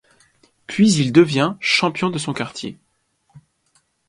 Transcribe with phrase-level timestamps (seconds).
[0.65, 2.79] Puis il devient champion de son quartier.